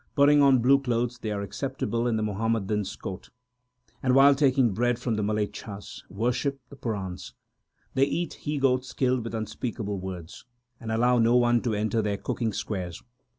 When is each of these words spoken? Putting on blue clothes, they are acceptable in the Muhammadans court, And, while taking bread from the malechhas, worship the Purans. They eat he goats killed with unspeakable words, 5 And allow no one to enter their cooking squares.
Putting 0.15 0.41
on 0.41 0.63
blue 0.63 0.79
clothes, 0.81 1.19
they 1.19 1.29
are 1.31 1.43
acceptable 1.43 2.07
in 2.07 2.15
the 2.15 2.23
Muhammadans 2.23 2.95
court, 2.95 3.29
And, 4.01 4.15
while 4.15 4.33
taking 4.33 4.73
bread 4.73 4.97
from 4.97 5.13
the 5.13 5.21
malechhas, 5.21 6.03
worship 6.09 6.59
the 6.69 6.75
Purans. 6.75 7.33
They 7.93 8.05
eat 8.05 8.33
he 8.33 8.57
goats 8.57 8.93
killed 8.93 9.23
with 9.23 9.35
unspeakable 9.35 9.99
words, 9.99 10.45
5 10.79 10.81
And 10.81 10.91
allow 10.91 11.19
no 11.19 11.35
one 11.35 11.61
to 11.61 11.75
enter 11.75 12.01
their 12.01 12.17
cooking 12.17 12.51
squares. 12.51 13.03